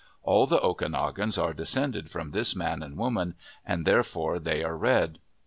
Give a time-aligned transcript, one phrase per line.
[0.23, 5.19] All the Okanogans are descended from this man and woman, and therefore they are red.